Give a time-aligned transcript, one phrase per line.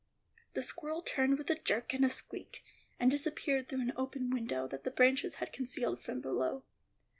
[0.55, 2.63] The squirrel turned with a jerk and a squeak,
[2.99, 6.63] and disappeared through an open window that the branches had concealed from below.